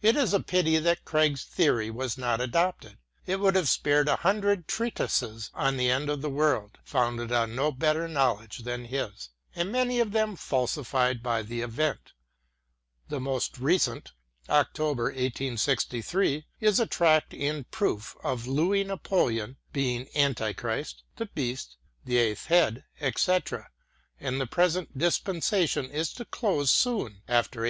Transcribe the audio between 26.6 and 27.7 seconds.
soon after 1864.